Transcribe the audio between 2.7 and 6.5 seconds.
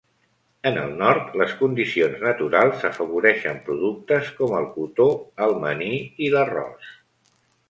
afavoreixen productes com el cotó, el maní i